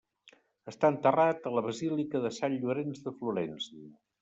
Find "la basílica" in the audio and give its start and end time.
1.57-2.23